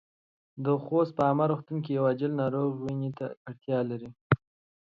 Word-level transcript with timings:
د 0.63 0.65
خوست 0.83 1.11
په 1.17 1.21
عامه 1.27 1.45
روغتون 1.51 1.77
کې 1.83 1.91
يو 1.97 2.05
عاجل 2.09 2.31
ناروغ 2.41 2.69
وينې 2.83 3.11
ته 3.17 3.25
اړتیا 3.49 3.79
لري. 3.89 4.09